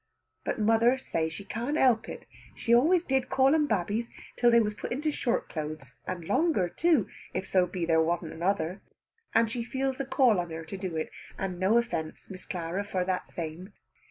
But 0.43 0.57
mother 0.57 0.97
say 0.97 1.29
she 1.29 1.45
can't 1.45 1.77
help 1.77 2.09
it: 2.09 2.25
she 2.55 2.73
always 2.73 3.03
did 3.03 3.29
call 3.29 3.51
them 3.51 3.67
babbies 3.67 4.09
till 4.35 4.49
they 4.49 4.59
was 4.59 4.73
put 4.73 4.91
into 4.91 5.11
short 5.11 5.47
clothes, 5.47 5.93
and 6.07 6.25
longer 6.25 6.69
too, 6.69 7.07
if 7.35 7.47
so 7.47 7.67
be 7.67 7.85
there 7.85 8.01
wasn't 8.01 8.33
another, 8.33 8.81
and 9.35 9.51
she 9.51 9.63
feels 9.63 9.99
a 9.99 10.05
call 10.07 10.39
on 10.39 10.49
her 10.49 10.65
to 10.65 10.75
do 10.75 10.95
it, 10.95 11.11
and 11.37 11.59
no 11.59 11.77
offence 11.77 12.31
Miss 12.31 12.47
Clara 12.47 12.83
for 12.83 13.05
that 13.05 13.27
same. 13.27 13.73